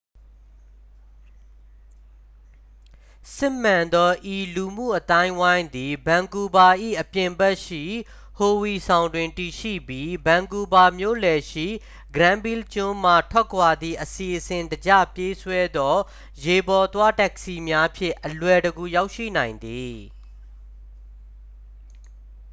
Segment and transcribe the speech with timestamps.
[3.37, 7.83] စစ်မှန်သော ဤလူမှုအသိုင်းအဝိုင်းသည် ဗန်ကူးဗား၏ အပြင်ဘက်ရှိ
[8.37, 11.67] ဟိုဝီဆောင်းတွင် တည်ရှိပြီး ဗန်ကူးဗား မြို့လယ်ရှိ
[12.15, 15.95] ဂရန်းဗီးလ်ကျွန်းမှ ထွက်ခွာသည့် အစီအစဉ်တကျပြေးဆွဲသော
[16.45, 19.97] ရေပေါ်သွား တက္ကစီများဖြင့် အလွယ်တကူရောက်ရှိနိုင်သည်